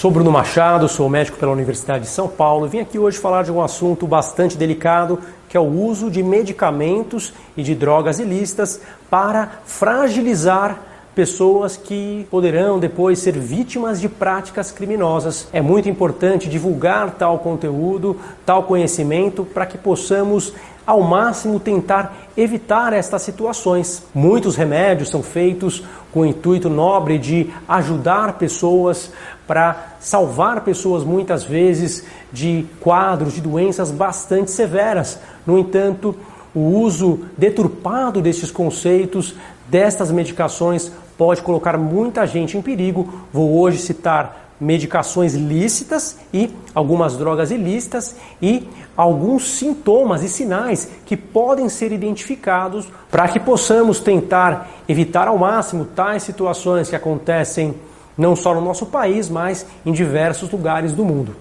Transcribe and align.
Sou 0.00 0.10
Bruno 0.10 0.32
Machado, 0.32 0.88
sou 0.88 1.10
médico 1.10 1.36
pela 1.36 1.52
Universidade 1.52 2.04
de 2.04 2.10
São 2.10 2.26
Paulo. 2.26 2.66
Vim 2.66 2.80
aqui 2.80 2.98
hoje 2.98 3.18
falar 3.18 3.44
de 3.44 3.52
um 3.52 3.60
assunto 3.60 4.06
bastante 4.06 4.56
delicado, 4.56 5.18
que 5.46 5.58
é 5.58 5.60
o 5.60 5.64
uso 5.64 6.10
de 6.10 6.22
medicamentos 6.22 7.34
e 7.54 7.62
de 7.62 7.74
drogas 7.74 8.18
ilícitas 8.18 8.80
para 9.10 9.60
fragilizar 9.66 10.78
pessoas 11.20 11.76
que 11.76 12.26
poderão 12.30 12.78
depois 12.78 13.18
ser 13.18 13.38
vítimas 13.38 14.00
de 14.00 14.08
práticas 14.08 14.70
criminosas. 14.70 15.46
É 15.52 15.60
muito 15.60 15.86
importante 15.86 16.48
divulgar 16.48 17.10
tal 17.10 17.40
conteúdo, 17.40 18.16
tal 18.46 18.62
conhecimento, 18.62 19.44
para 19.44 19.66
que 19.66 19.76
possamos 19.76 20.54
ao 20.86 21.02
máximo 21.02 21.60
tentar 21.60 22.30
evitar 22.34 22.94
estas 22.94 23.20
situações. 23.20 24.02
Muitos 24.14 24.56
remédios 24.56 25.10
são 25.10 25.22
feitos 25.22 25.84
com 26.10 26.20
o 26.20 26.24
intuito 26.24 26.70
nobre 26.70 27.18
de 27.18 27.50
ajudar 27.68 28.38
pessoas, 28.38 29.12
para 29.46 29.96
salvar 30.00 30.62
pessoas 30.62 31.04
muitas 31.04 31.44
vezes 31.44 32.06
de 32.32 32.64
quadros 32.80 33.34
de 33.34 33.42
doenças 33.42 33.90
bastante 33.90 34.50
severas. 34.50 35.18
No 35.46 35.58
entanto, 35.58 36.16
o 36.54 36.60
uso 36.60 37.26
deturpado 37.36 38.22
destes 38.22 38.50
conceitos, 38.50 39.34
destas 39.70 40.10
medicações, 40.10 40.90
pode 41.20 41.42
colocar 41.42 41.76
muita 41.76 42.26
gente 42.26 42.56
em 42.56 42.62
perigo. 42.62 43.26
Vou 43.30 43.60
hoje 43.60 43.76
citar 43.76 44.54
medicações 44.58 45.34
lícitas 45.34 46.16
e 46.32 46.48
algumas 46.74 47.14
drogas 47.14 47.50
ilícitas 47.50 48.16
e 48.40 48.66
alguns 48.96 49.46
sintomas 49.58 50.22
e 50.22 50.30
sinais 50.30 50.90
que 51.04 51.18
podem 51.18 51.68
ser 51.68 51.92
identificados 51.92 52.88
para 53.10 53.28
que 53.28 53.38
possamos 53.38 54.00
tentar 54.00 54.70
evitar 54.88 55.28
ao 55.28 55.36
máximo 55.36 55.84
tais 55.84 56.22
situações 56.22 56.88
que 56.88 56.96
acontecem 56.96 57.74
não 58.16 58.34
só 58.34 58.54
no 58.54 58.62
nosso 58.62 58.86
país, 58.86 59.28
mas 59.28 59.66
em 59.84 59.92
diversos 59.92 60.50
lugares 60.50 60.94
do 60.94 61.04
mundo. 61.04 61.36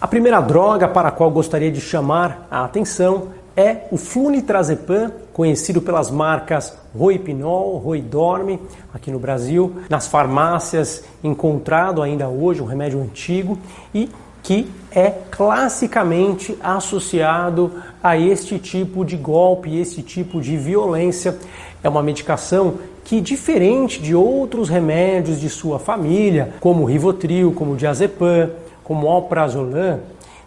A 0.00 0.08
primeira 0.08 0.40
droga 0.40 0.88
para 0.88 1.08
a 1.08 1.12
qual 1.12 1.30
gostaria 1.30 1.70
de 1.70 1.80
chamar 1.80 2.46
a 2.50 2.64
atenção 2.64 3.28
é 3.56 3.86
o 3.90 3.96
flunitrazepam, 3.96 5.12
conhecido 5.32 5.80
pelas 5.80 6.10
marcas 6.10 6.76
Roipinol, 6.96 7.78
Roidorme, 7.78 8.60
aqui 8.92 9.10
no 9.10 9.18
Brasil, 9.18 9.76
nas 9.88 10.06
farmácias 10.06 11.04
encontrado 11.22 12.02
ainda 12.02 12.28
hoje, 12.28 12.62
um 12.62 12.66
remédio 12.66 13.00
antigo 13.00 13.58
e 13.94 14.10
que 14.42 14.68
é 14.90 15.10
classicamente 15.30 16.58
associado 16.62 17.72
a 18.02 18.18
este 18.18 18.58
tipo 18.58 19.04
de 19.04 19.16
golpe, 19.16 19.78
este 19.78 20.02
tipo 20.02 20.40
de 20.40 20.56
violência. 20.56 21.38
É 21.82 21.88
uma 21.88 22.02
medicação 22.02 22.74
que, 23.04 23.20
diferente 23.20 24.02
de 24.02 24.14
outros 24.14 24.68
remédios 24.68 25.40
de 25.40 25.48
sua 25.48 25.78
família, 25.78 26.54
como 26.60 26.84
Rivotril, 26.84 27.52
como 27.52 27.76
Diazepam, 27.76 28.50
como 28.82 29.08
Alprazolam, 29.08 30.00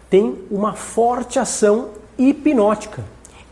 tem 0.09 0.36
uma 0.52 0.73
forte 0.73 1.39
ação 1.39 1.89
hipnótica. 2.17 3.03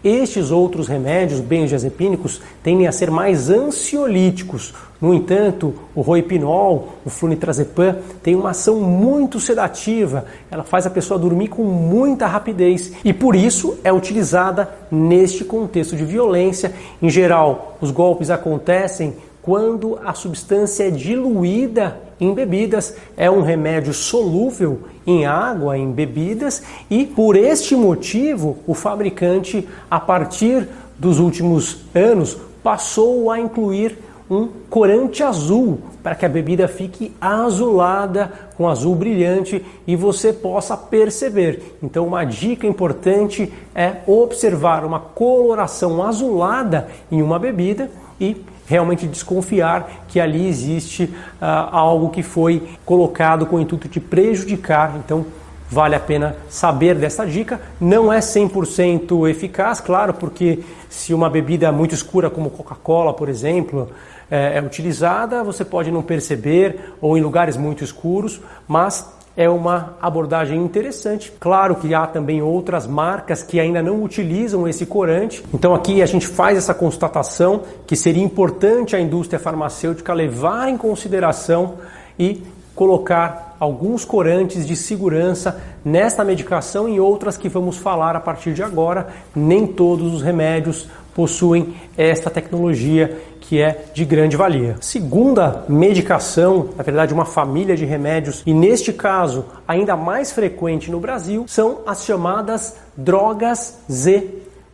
Estes 0.03 0.51
outros 0.51 0.89
remédios 0.89 1.39
benzodiazepínicos 1.39 2.41
tendem 2.61 2.87
a 2.87 2.91
ser 2.91 3.09
mais 3.09 3.49
ansiolíticos. 3.49 4.73
No 4.99 5.13
entanto, 5.13 5.73
o 5.95 6.01
roipinol, 6.01 6.95
o 7.05 7.09
flunitrazepam, 7.09 7.95
tem 8.21 8.35
uma 8.35 8.49
ação 8.49 8.81
muito 8.81 9.39
sedativa. 9.39 10.25
Ela 10.51 10.63
faz 10.63 10.85
a 10.85 10.89
pessoa 10.89 11.17
dormir 11.17 11.47
com 11.47 11.63
muita 11.63 12.27
rapidez 12.27 12.91
e 13.05 13.13
por 13.13 13.33
isso 13.33 13.77
é 13.81 13.93
utilizada 13.93 14.69
neste 14.91 15.45
contexto 15.45 15.95
de 15.95 16.03
violência. 16.03 16.73
Em 17.01 17.09
geral, 17.09 17.77
os 17.79 17.89
golpes 17.89 18.29
acontecem 18.29 19.15
quando 19.43 19.99
a 20.03 20.13
substância 20.13 20.87
é 20.87 20.89
diluída 20.89 21.99
em 22.19 22.33
bebidas, 22.33 22.95
é 23.17 23.29
um 23.29 23.41
remédio 23.41 23.93
solúvel 23.93 24.79
em 25.05 25.25
água, 25.25 25.77
em 25.77 25.91
bebidas, 25.91 26.63
e 26.89 27.05
por 27.05 27.35
este 27.35 27.75
motivo 27.75 28.57
o 28.65 28.73
fabricante, 28.73 29.67
a 29.91 29.99
partir 29.99 30.69
dos 30.97 31.19
últimos 31.19 31.83
anos, 31.93 32.37
passou 32.63 33.29
a 33.29 33.37
incluir 33.37 33.97
um 34.31 34.47
corante 34.69 35.21
azul 35.21 35.79
para 36.01 36.15
que 36.15 36.25
a 36.25 36.29
bebida 36.29 36.65
fique 36.69 37.13
azulada 37.19 38.31
com 38.55 38.69
azul 38.69 38.95
brilhante 38.95 39.63
e 39.85 39.97
você 39.97 40.31
possa 40.31 40.77
perceber. 40.77 41.77
Então, 41.83 42.07
uma 42.07 42.23
dica 42.23 42.65
importante 42.65 43.51
é 43.75 43.97
observar 44.07 44.85
uma 44.85 45.01
coloração 45.01 46.01
azulada 46.01 46.87
em 47.11 47.21
uma 47.21 47.37
bebida 47.37 47.91
e 48.19 48.41
realmente 48.65 49.07
desconfiar 49.07 50.05
que 50.07 50.19
ali 50.19 50.47
existe 50.47 51.03
uh, 51.03 51.45
algo 51.71 52.09
que 52.09 52.23
foi 52.23 52.69
colocado 52.85 53.45
com 53.45 53.57
o 53.57 53.59
intuito 53.59 53.87
de 53.87 53.99
prejudicar. 53.99 54.95
Então, 55.03 55.25
vale 55.69 55.95
a 55.95 55.99
pena 55.99 56.35
saber 56.49 56.95
dessa 56.95 57.25
dica. 57.25 57.59
Não 57.79 58.11
é 58.13 58.19
100% 58.19 59.29
eficaz, 59.29 59.79
claro, 59.79 60.13
porque 60.13 60.59
se 60.89 61.13
uma 61.13 61.29
bebida 61.29 61.71
muito 61.71 61.95
escura, 61.95 62.29
como 62.29 62.49
Coca-Cola, 62.49 63.13
por 63.13 63.27
exemplo, 63.27 63.89
é, 64.29 64.57
é 64.57 64.61
utilizada, 64.61 65.43
você 65.43 65.65
pode 65.65 65.91
não 65.91 66.01
perceber 66.01 66.93
ou 67.01 67.17
em 67.17 67.21
lugares 67.21 67.57
muito 67.57 67.83
escuros, 67.83 68.39
mas 68.67 69.11
é 69.35 69.49
uma 69.49 69.95
abordagem 69.99 70.61
interessante. 70.61 71.31
Claro 71.39 71.75
que 71.75 71.93
há 71.93 72.05
também 72.05 72.41
outras 72.41 72.85
marcas 72.85 73.41
que 73.41 73.59
ainda 73.59 73.81
não 73.81 74.03
utilizam 74.03 74.67
esse 74.67 74.85
corante. 74.85 75.43
Então 75.53 75.73
aqui 75.73 76.01
a 76.01 76.05
gente 76.05 76.27
faz 76.27 76.57
essa 76.57 76.73
constatação 76.73 77.63
que 77.87 77.95
seria 77.95 78.23
importante 78.23 78.95
a 78.95 78.99
indústria 78.99 79.39
farmacêutica 79.39 80.13
levar 80.13 80.67
em 80.69 80.77
consideração 80.77 81.75
e 82.17 82.43
colocar 82.75 83.55
alguns 83.59 84.03
corantes 84.03 84.67
de 84.67 84.75
segurança 84.75 85.61
nesta 85.85 86.23
medicação 86.23 86.89
e 86.89 86.99
outras 86.99 87.37
que 87.37 87.49
vamos 87.49 87.77
falar 87.77 88.15
a 88.15 88.19
partir 88.19 88.53
de 88.53 88.61
agora. 88.61 89.07
Nem 89.35 89.65
todos 89.65 90.13
os 90.13 90.21
remédios 90.21 90.87
possuem 91.15 91.75
esta 91.97 92.29
tecnologia 92.29 93.19
que 93.39 93.61
é 93.61 93.85
de 93.93 94.05
grande 94.05 94.37
valia. 94.37 94.77
Segunda 94.81 95.65
medicação, 95.67 96.69
na 96.77 96.83
verdade, 96.83 97.13
uma 97.13 97.25
família 97.25 97.75
de 97.75 97.85
remédios, 97.85 98.41
e 98.45 98.53
neste 98.53 98.93
caso 98.93 99.45
ainda 99.67 99.95
mais 99.95 100.31
frequente 100.31 100.89
no 100.89 100.99
Brasil, 100.99 101.45
são 101.47 101.79
as 101.85 102.05
chamadas 102.05 102.77
drogas 102.95 103.79
Z, 103.91 104.27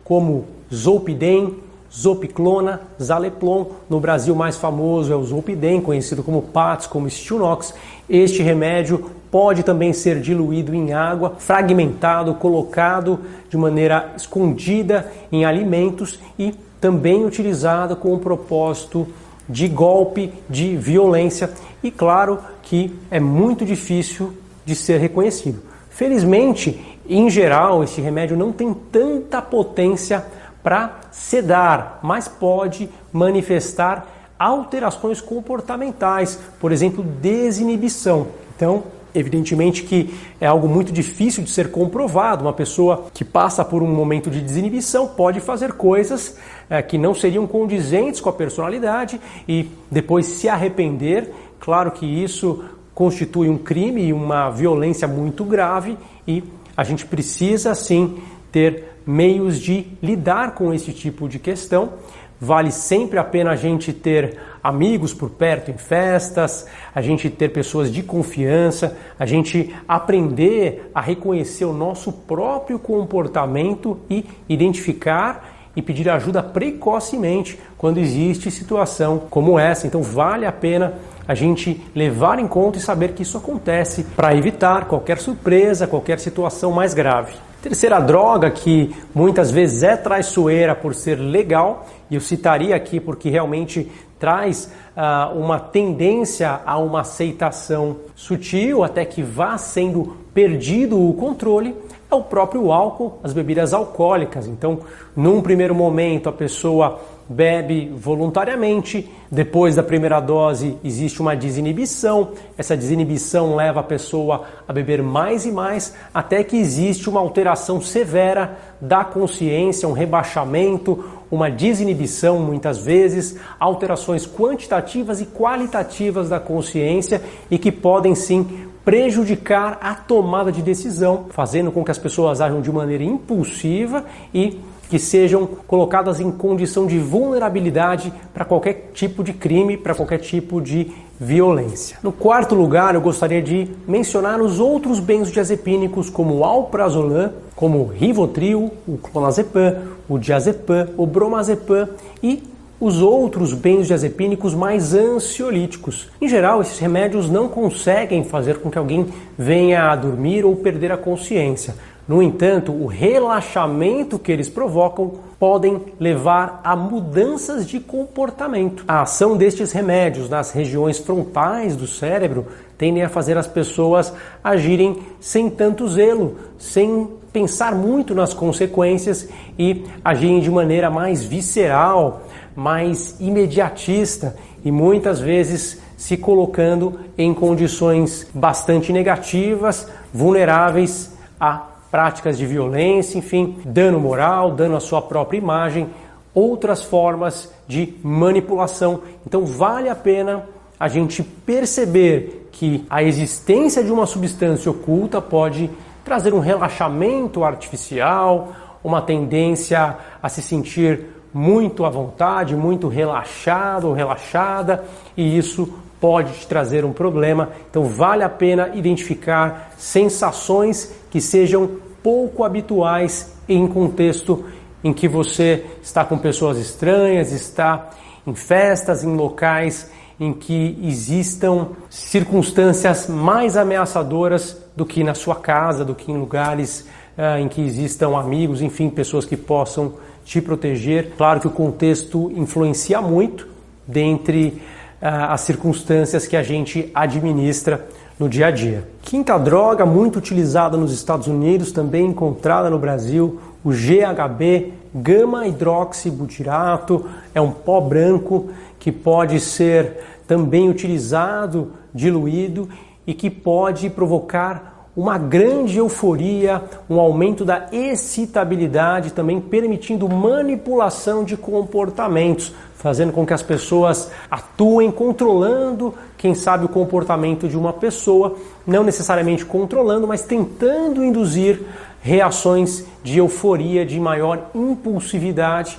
como 0.04 0.46
Zolpidem, 0.72 1.58
Zopiclona, 1.92 2.80
Zaleplon. 3.02 3.66
No 3.88 3.98
Brasil, 3.98 4.34
mais 4.34 4.56
famoso 4.56 5.12
é 5.12 5.16
o 5.16 5.24
Zolpidem, 5.24 5.80
conhecido 5.80 6.22
como 6.22 6.42
PATS, 6.42 6.86
como 6.86 7.10
Stilnox. 7.10 7.74
Este 8.10 8.42
remédio 8.42 9.08
pode 9.30 9.62
também 9.62 9.92
ser 9.92 10.20
diluído 10.20 10.74
em 10.74 10.92
água, 10.92 11.36
fragmentado, 11.38 12.34
colocado 12.34 13.20
de 13.48 13.56
maneira 13.56 14.12
escondida 14.16 15.10
em 15.30 15.44
alimentos 15.44 16.18
e 16.36 16.52
também 16.80 17.24
utilizada 17.24 17.94
com 17.94 18.12
o 18.12 18.18
propósito 18.18 19.06
de 19.48 19.68
golpe, 19.68 20.32
de 20.48 20.76
violência 20.76 21.50
e 21.84 21.90
claro 21.92 22.40
que 22.64 22.92
é 23.12 23.20
muito 23.20 23.64
difícil 23.64 24.34
de 24.64 24.74
ser 24.74 24.98
reconhecido. 24.98 25.62
Felizmente, 25.88 26.98
em 27.08 27.30
geral, 27.30 27.84
esse 27.84 28.00
remédio 28.00 28.36
não 28.36 28.50
tem 28.50 28.74
tanta 28.74 29.40
potência 29.40 30.24
para 30.64 30.98
sedar, 31.12 32.00
mas 32.02 32.26
pode 32.26 32.88
manifestar 33.12 34.19
alterações 34.40 35.20
comportamentais, 35.20 36.40
por 36.58 36.72
exemplo, 36.72 37.04
desinibição. 37.04 38.28
Então, 38.56 38.82
Evidentemente 39.14 39.82
que 39.82 40.14
é 40.40 40.46
algo 40.46 40.68
muito 40.68 40.92
difícil 40.92 41.42
de 41.42 41.50
ser 41.50 41.70
comprovado. 41.70 42.44
Uma 42.44 42.52
pessoa 42.52 43.06
que 43.12 43.24
passa 43.24 43.64
por 43.64 43.82
um 43.82 43.88
momento 43.88 44.30
de 44.30 44.40
desinibição 44.40 45.08
pode 45.08 45.40
fazer 45.40 45.72
coisas 45.72 46.36
é, 46.68 46.80
que 46.80 46.96
não 46.96 47.12
seriam 47.12 47.46
condizentes 47.46 48.20
com 48.20 48.28
a 48.28 48.32
personalidade 48.32 49.20
e 49.48 49.68
depois 49.90 50.26
se 50.26 50.48
arrepender. 50.48 51.32
Claro 51.58 51.90
que 51.90 52.06
isso 52.06 52.64
constitui 52.94 53.48
um 53.48 53.58
crime 53.58 54.04
e 54.04 54.12
uma 54.12 54.50
violência 54.50 55.08
muito 55.08 55.44
grave 55.44 55.98
e 56.26 56.44
a 56.76 56.84
gente 56.84 57.04
precisa 57.04 57.74
sim 57.74 58.18
ter 58.52 58.96
meios 59.04 59.58
de 59.58 59.86
lidar 60.00 60.54
com 60.54 60.72
esse 60.72 60.92
tipo 60.92 61.28
de 61.28 61.38
questão. 61.40 61.94
Vale 62.40 62.72
sempre 62.72 63.18
a 63.18 63.24
pena 63.24 63.50
a 63.50 63.56
gente 63.56 63.92
ter 63.92 64.38
amigos 64.64 65.12
por 65.12 65.28
perto 65.28 65.70
em 65.70 65.76
festas, 65.76 66.66
a 66.94 67.02
gente 67.02 67.28
ter 67.28 67.50
pessoas 67.50 67.92
de 67.92 68.02
confiança, 68.02 68.96
a 69.18 69.26
gente 69.26 69.74
aprender 69.86 70.90
a 70.94 71.02
reconhecer 71.02 71.66
o 71.66 71.72
nosso 71.72 72.10
próprio 72.10 72.78
comportamento 72.78 73.98
e 74.08 74.24
identificar 74.48 75.58
e 75.76 75.82
pedir 75.82 76.08
ajuda 76.08 76.42
precocemente 76.42 77.58
quando 77.76 77.98
existe 77.98 78.50
situação 78.50 79.18
como 79.30 79.58
essa. 79.58 79.86
Então 79.86 80.02
vale 80.02 80.46
a 80.46 80.52
pena 80.52 80.94
a 81.28 81.34
gente 81.34 81.80
levar 81.94 82.38
em 82.38 82.48
conta 82.48 82.78
e 82.78 82.80
saber 82.80 83.12
que 83.12 83.22
isso 83.22 83.36
acontece 83.36 84.02
para 84.16 84.34
evitar 84.34 84.86
qualquer 84.86 85.18
surpresa, 85.18 85.86
qualquer 85.86 86.18
situação 86.18 86.72
mais 86.72 86.94
grave. 86.94 87.34
Terceira 87.62 88.00
droga 88.00 88.50
que 88.50 88.94
muitas 89.14 89.50
vezes 89.50 89.82
é 89.82 89.94
traiçoeira 89.94 90.74
por 90.74 90.94
ser 90.94 91.16
legal, 91.16 91.86
e 92.10 92.14
eu 92.14 92.20
citaria 92.20 92.74
aqui 92.74 92.98
porque 92.98 93.28
realmente 93.28 93.90
traz 94.18 94.72
uh, 94.96 95.38
uma 95.38 95.60
tendência 95.60 96.60
a 96.64 96.78
uma 96.78 97.00
aceitação 97.00 97.96
sutil 98.14 98.82
até 98.82 99.04
que 99.04 99.22
vá 99.22 99.58
sendo 99.58 100.16
perdido 100.32 100.98
o 100.98 101.12
controle 101.14 101.74
é 102.10 102.14
o 102.14 102.22
próprio 102.22 102.72
álcool, 102.72 103.18
as 103.22 103.32
bebidas 103.32 103.72
alcoólicas. 103.72 104.46
Então, 104.46 104.80
num 105.14 105.40
primeiro 105.40 105.74
momento, 105.74 106.28
a 106.28 106.32
pessoa 106.32 107.00
bebe 107.28 107.88
voluntariamente, 107.94 109.08
depois 109.30 109.76
da 109.76 109.84
primeira 109.84 110.18
dose 110.18 110.76
existe 110.82 111.20
uma 111.20 111.36
desinibição, 111.36 112.32
essa 112.58 112.76
desinibição 112.76 113.54
leva 113.54 113.78
a 113.78 113.84
pessoa 113.84 114.46
a 114.66 114.72
beber 114.72 115.00
mais 115.00 115.46
e 115.46 115.52
mais, 115.52 115.94
até 116.12 116.42
que 116.42 116.56
existe 116.56 117.08
uma 117.08 117.20
alteração 117.20 117.80
severa 117.80 118.58
da 118.80 119.04
consciência, 119.04 119.88
um 119.88 119.92
rebaixamento, 119.92 121.04
uma 121.30 121.48
desinibição 121.48 122.40
muitas 122.40 122.78
vezes, 122.78 123.38
alterações 123.60 124.26
quantitativas 124.26 125.20
e 125.20 125.26
qualitativas 125.26 126.28
da 126.28 126.40
consciência 126.40 127.22
e 127.48 127.56
que 127.56 127.70
podem 127.70 128.16
sim 128.16 128.69
prejudicar 128.84 129.78
a 129.80 129.94
tomada 129.94 130.50
de 130.50 130.62
decisão, 130.62 131.26
fazendo 131.30 131.70
com 131.70 131.84
que 131.84 131.90
as 131.90 131.98
pessoas 131.98 132.40
ajam 132.40 132.60
de 132.60 132.72
maneira 132.72 133.04
impulsiva 133.04 134.04
e 134.32 134.60
que 134.88 134.98
sejam 134.98 135.46
colocadas 135.46 136.18
em 136.18 136.32
condição 136.32 136.86
de 136.86 136.98
vulnerabilidade 136.98 138.12
para 138.34 138.44
qualquer 138.44 138.90
tipo 138.92 139.22
de 139.22 139.32
crime, 139.32 139.76
para 139.76 139.94
qualquer 139.94 140.18
tipo 140.18 140.60
de 140.60 140.90
violência. 141.18 141.98
No 142.02 142.10
quarto 142.10 142.56
lugar, 142.56 142.94
eu 142.94 143.00
gostaria 143.00 143.40
de 143.40 143.68
mencionar 143.86 144.40
os 144.40 144.58
outros 144.58 144.98
benzodiazepínicos 144.98 146.10
como 146.10 146.38
o 146.38 146.44
alprazolam, 146.44 147.32
como 147.54 147.78
o 147.78 147.86
Rivotril, 147.86 148.72
o 148.88 148.96
clonazepam, 148.96 149.76
o 150.08 150.18
diazepam, 150.18 150.88
o 150.96 151.06
bromazepam 151.06 151.88
e 152.20 152.42
os 152.80 153.02
outros 153.02 153.52
benzodiazepínicos 153.52 154.54
mais 154.54 154.94
ansiolíticos. 154.94 156.08
Em 156.20 156.28
geral, 156.28 156.62
esses 156.62 156.78
remédios 156.78 157.28
não 157.28 157.46
conseguem 157.46 158.24
fazer 158.24 158.58
com 158.58 158.70
que 158.70 158.78
alguém 158.78 159.06
venha 159.36 159.90
a 159.90 159.96
dormir 159.96 160.44
ou 160.44 160.56
perder 160.56 160.90
a 160.90 160.96
consciência. 160.96 161.74
No 162.08 162.22
entanto, 162.22 162.72
o 162.72 162.86
relaxamento 162.86 164.18
que 164.18 164.32
eles 164.32 164.48
provocam 164.48 165.12
podem 165.38 165.80
levar 165.98 166.60
a 166.64 166.74
mudanças 166.74 167.66
de 167.68 167.78
comportamento. 167.78 168.84
A 168.88 169.02
ação 169.02 169.36
destes 169.36 169.70
remédios 169.70 170.28
nas 170.28 170.50
regiões 170.50 170.98
frontais 170.98 171.76
do 171.76 171.86
cérebro 171.86 172.46
tendem 172.76 173.02
a 173.02 173.08
fazer 173.08 173.38
as 173.38 173.46
pessoas 173.46 174.12
agirem 174.42 174.98
sem 175.20 175.48
tanto 175.48 175.86
zelo, 175.86 176.36
sem 176.58 177.08
pensar 177.32 177.74
muito 177.74 178.14
nas 178.14 178.34
consequências 178.34 179.28
e 179.58 179.84
agirem 180.04 180.40
de 180.40 180.50
maneira 180.50 180.90
mais 180.90 181.22
visceral, 181.22 182.22
mais 182.60 183.18
imediatista 183.18 184.36
e 184.62 184.70
muitas 184.70 185.18
vezes 185.18 185.80
se 185.96 186.14
colocando 186.14 187.00
em 187.16 187.32
condições 187.32 188.28
bastante 188.34 188.92
negativas, 188.92 189.88
vulneráveis 190.12 191.10
a 191.40 191.68
práticas 191.90 192.36
de 192.36 192.44
violência, 192.44 193.16
enfim, 193.16 193.56
dano 193.64 193.98
moral, 193.98 194.50
dano 194.50 194.76
à 194.76 194.80
sua 194.80 195.00
própria 195.00 195.38
imagem, 195.38 195.88
outras 196.34 196.84
formas 196.84 197.50
de 197.66 197.94
manipulação. 198.02 199.00
Então 199.26 199.46
vale 199.46 199.88
a 199.88 199.94
pena 199.94 200.44
a 200.78 200.86
gente 200.86 201.22
perceber 201.22 202.50
que 202.52 202.84
a 202.90 203.02
existência 203.02 203.82
de 203.82 203.90
uma 203.90 204.04
substância 204.04 204.70
oculta 204.70 205.18
pode 205.18 205.70
trazer 206.04 206.34
um 206.34 206.40
relaxamento 206.40 207.42
artificial, 207.42 208.52
uma 208.84 209.00
tendência 209.00 209.96
a 210.22 210.28
se 210.28 210.42
sentir 210.42 211.19
muito 211.32 211.84
à 211.84 211.90
vontade, 211.90 212.56
muito 212.56 212.88
relaxado 212.88 213.88
ou 213.88 213.94
relaxada, 213.94 214.84
e 215.16 215.36
isso 215.38 215.72
pode 216.00 216.32
te 216.32 216.46
trazer 216.46 216.84
um 216.84 216.92
problema. 216.92 217.50
Então 217.70 217.84
vale 217.84 218.24
a 218.24 218.28
pena 218.28 218.70
identificar 218.74 219.72
sensações 219.76 220.94
que 221.10 221.20
sejam 221.20 221.70
pouco 222.02 222.44
habituais 222.44 223.36
em 223.48 223.66
contexto 223.66 224.44
em 224.82 224.92
que 224.92 225.06
você 225.06 225.64
está 225.82 226.04
com 226.04 226.16
pessoas 226.16 226.56
estranhas, 226.58 227.32
está 227.32 227.90
em 228.26 228.34
festas, 228.34 229.04
em 229.04 229.14
locais 229.14 229.90
em 230.18 230.34
que 230.34 230.78
existam 230.82 231.68
circunstâncias 231.88 233.08
mais 233.08 233.56
ameaçadoras 233.56 234.62
do 234.76 234.84
que 234.84 235.02
na 235.02 235.14
sua 235.14 235.34
casa, 235.34 235.82
do 235.82 235.94
que 235.94 236.12
em 236.12 236.18
lugares 236.18 236.86
uh, 237.16 237.38
em 237.38 237.48
que 237.48 237.62
existam 237.62 238.18
amigos, 238.18 238.60
enfim, 238.60 238.90
pessoas 238.90 239.24
que 239.24 239.36
possam 239.36 239.94
te 240.30 240.40
proteger. 240.40 241.10
Claro 241.18 241.40
que 241.40 241.48
o 241.48 241.50
contexto 241.50 242.30
influencia 242.36 243.02
muito 243.02 243.48
dentre 243.84 244.62
uh, 245.02 245.26
as 245.30 245.40
circunstâncias 245.40 246.24
que 246.28 246.36
a 246.36 246.42
gente 246.44 246.88
administra 246.94 247.84
no 248.16 248.28
dia 248.28 248.46
a 248.46 248.50
dia. 248.52 248.86
Quinta 249.02 249.36
droga 249.36 249.84
muito 249.84 250.20
utilizada 250.20 250.76
nos 250.76 250.92
Estados 250.92 251.26
Unidos, 251.26 251.72
também 251.72 252.06
encontrada 252.06 252.70
no 252.70 252.78
Brasil, 252.78 253.40
o 253.64 253.70
GHB, 253.70 254.72
gama 254.94 255.48
hidroxibutirato, 255.48 257.06
é 257.34 257.40
um 257.40 257.50
pó 257.50 257.80
branco 257.80 258.50
que 258.78 258.92
pode 258.92 259.40
ser 259.40 259.96
também 260.28 260.70
utilizado 260.70 261.72
diluído 261.92 262.68
e 263.04 263.14
que 263.14 263.28
pode 263.30 263.90
provocar 263.90 264.79
uma 265.00 265.16
grande 265.16 265.78
euforia, 265.78 266.62
um 266.88 267.00
aumento 267.00 267.42
da 267.42 267.68
excitabilidade, 267.72 269.14
também 269.14 269.40
permitindo 269.40 270.06
manipulação 270.06 271.24
de 271.24 271.38
comportamentos, 271.38 272.52
fazendo 272.74 273.10
com 273.10 273.24
que 273.24 273.32
as 273.32 273.42
pessoas 273.42 274.10
atuem 274.30 274.90
controlando, 274.90 275.94
quem 276.18 276.34
sabe, 276.34 276.66
o 276.66 276.68
comportamento 276.68 277.48
de 277.48 277.56
uma 277.56 277.72
pessoa, 277.72 278.36
não 278.66 278.84
necessariamente 278.84 279.42
controlando, 279.42 280.06
mas 280.06 280.20
tentando 280.20 281.02
induzir 281.02 281.62
reações 282.02 282.84
de 283.02 283.16
euforia, 283.16 283.86
de 283.86 283.98
maior 283.98 284.50
impulsividade 284.54 285.78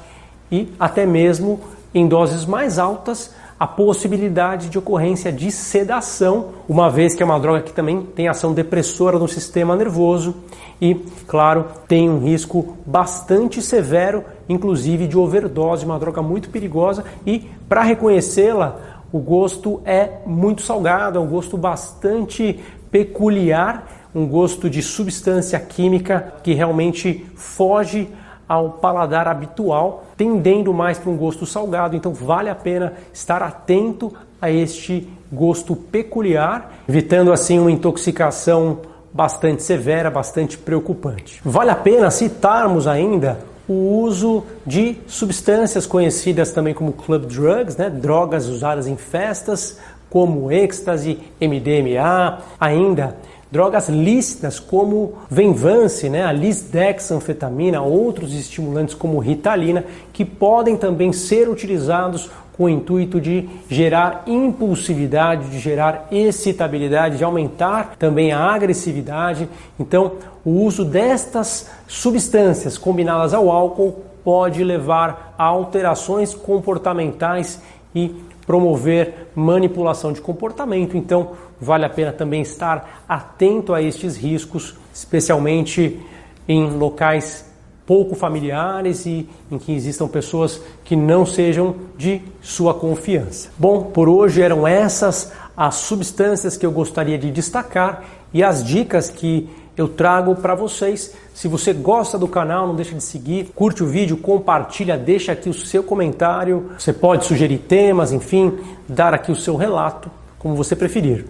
e 0.52 0.68
até 0.80 1.06
mesmo 1.06 1.60
em 1.94 2.08
doses 2.08 2.44
mais 2.44 2.80
altas 2.80 3.36
a 3.62 3.68
possibilidade 3.68 4.70
de 4.70 4.80
ocorrência 4.80 5.32
de 5.32 5.52
sedação, 5.52 6.48
uma 6.68 6.90
vez 6.90 7.14
que 7.14 7.22
é 7.22 7.26
uma 7.28 7.40
droga 7.40 7.62
que 7.62 7.72
também 7.72 8.02
tem 8.02 8.28
ação 8.28 8.56
depressora 8.56 9.20
no 9.20 9.28
sistema 9.28 9.76
nervoso 9.76 10.34
e, 10.82 10.96
claro, 11.28 11.68
tem 11.88 12.10
um 12.10 12.18
risco 12.18 12.76
bastante 12.84 13.62
severo, 13.62 14.26
inclusive 14.50 15.06
de 15.06 15.16
overdose, 15.16 15.86
uma 15.86 16.00
droga 16.00 16.24
muito 16.24 16.50
perigosa. 16.50 17.06
E 17.24 17.52
para 17.70 17.84
reconhecê-la, 17.84 19.04
o 19.12 19.20
gosto 19.20 19.80
é 19.86 20.10
muito 20.26 20.64
salgado, 20.64 21.20
é 21.20 21.22
um 21.22 21.28
gosto 21.28 21.56
bastante 21.56 22.60
peculiar, 22.90 24.10
um 24.16 24.26
gosto 24.26 24.72
de 24.72 24.82
substância 24.82 25.60
química 25.60 26.34
que 26.44 26.56
realmente 26.56 27.28
foge 27.36 28.10
ao 28.52 28.70
paladar 28.70 29.30
habitual, 29.30 30.04
tendendo 30.18 30.74
mais 30.74 31.00
para 31.00 31.10
um 31.10 31.16
gosto 31.16 31.46
salgado. 31.46 31.96
Então 31.96 32.14
vale 32.14 32.50
a 32.50 32.56
pena 32.56 32.92
estar 33.14 33.42
atento 33.42 34.14
a 34.42 34.52
este 34.52 35.08
gosto 35.32 35.74
peculiar, 35.74 36.70
evitando 36.90 37.32
assim 37.32 37.58
uma 37.60 37.72
intoxicação 37.72 38.80
bastante 39.14 39.64
severa, 39.64 40.12
bastante 40.12 40.58
preocupante. 40.58 41.40
Vale 41.46 41.70
a 41.72 41.76
pena 41.76 42.12
citarmos 42.12 42.88
ainda 42.88 43.40
o 43.70 44.02
uso 44.02 44.44
de 44.68 44.98
substâncias 45.08 45.86
conhecidas 45.86 46.52
também 46.52 46.74
como 46.74 46.92
club 46.92 47.28
drugs, 47.28 47.78
né? 47.78 47.90
drogas 47.90 48.50
usadas 48.50 48.86
em 48.86 48.98
festas, 48.98 49.80
como 50.10 50.52
êxtase, 50.52 51.20
MDMA, 51.40 52.40
ainda 52.60 53.16
Drogas 53.52 53.90
lícitas 53.90 54.62
como 54.62 55.14
Venvance, 55.30 56.10
né, 56.10 56.24
a 56.24 56.32
lisdexanfetamina, 56.32 57.82
outros 57.82 58.34
estimulantes 58.34 58.96
como 58.96 59.20
Ritalina, 59.20 59.84
que 60.14 60.24
podem 60.24 60.78
também 60.78 61.12
ser 61.12 61.50
utilizados 61.50 62.30
com 62.54 62.64
o 62.66 62.70
intuito 62.70 63.20
de 63.20 63.50
gerar 63.70 64.24
impulsividade, 64.26 65.50
de 65.50 65.60
gerar 65.60 66.08
excitabilidade, 66.12 67.18
de 67.18 67.24
aumentar 67.24 67.96
também 68.00 68.32
a 68.32 68.40
agressividade. 68.40 69.50
Então, 69.78 70.14
o 70.46 70.52
uso 70.64 70.86
destas 70.86 71.70
substâncias 71.88 72.78
combinadas 72.78 73.34
ao 73.34 73.50
álcool 73.50 74.04
pode 74.24 74.64
levar 74.64 75.34
a 75.38 75.44
alterações 75.44 76.34
comportamentais 76.34 77.60
e 77.94 78.16
promover 78.52 79.30
manipulação 79.34 80.12
de 80.12 80.20
comportamento. 80.20 80.98
Então, 80.98 81.32
vale 81.58 81.86
a 81.86 81.90
pena 81.90 82.12
também 82.12 82.42
estar 82.42 83.06
atento 83.08 83.74
a 83.74 83.82
estes 83.82 84.18
riscos, 84.18 84.76
especialmente 84.94 86.02
em 86.46 86.70
locais 86.70 87.50
pouco 87.86 88.14
familiares 88.14 89.06
e 89.06 89.30
em 89.50 89.58
que 89.58 89.74
existam 89.74 90.06
pessoas 90.06 90.62
que 90.84 90.98
não 90.98 91.26
sejam 91.26 91.76
de 91.98 92.22
sua 92.42 92.74
confiança. 92.74 93.48
Bom, 93.58 93.84
por 93.84 94.10
hoje 94.10 94.42
eram 94.42 94.68
essas 94.68 95.32
as 95.56 95.76
substâncias 95.76 96.58
que 96.58 96.66
eu 96.66 96.72
gostaria 96.74 97.18
de 97.18 97.32
destacar 97.32 98.04
e 98.34 98.44
as 98.44 98.66
dicas 98.66 99.10
que 99.10 99.50
eu 99.78 99.88
trago 99.88 100.36
para 100.36 100.56
vocês. 100.56 101.16
Se 101.34 101.48
você 101.48 101.74
gosta 101.74 102.18
do 102.18 102.28
canal, 102.28 102.68
não 102.68 102.76
deixa 102.76 102.96
de 102.96 103.04
seguir, 103.04 103.52
curte 103.56 103.84
o 103.84 103.88
vídeo, 103.88 104.18
compartilha, 104.18 104.98
deixa 104.98 105.32
aqui 105.32 105.50
o 105.50 105.54
seu 105.54 105.84
comentário. 105.84 106.72
Você 106.78 106.94
pode 106.94 107.26
sugerir 107.26 107.60
temas, 107.60 108.12
enfim, 108.12 108.58
dar 108.88 109.14
aqui 109.14 109.32
o 109.32 109.36
seu 109.36 109.56
relato, 109.56 110.12
como 110.38 110.56
você 110.56 110.76
preferir. 110.76 111.26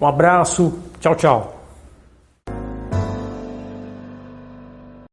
Um 0.00 0.06
abraço, 0.06 0.72
tchau, 1.00 1.14
tchau. 1.14 1.59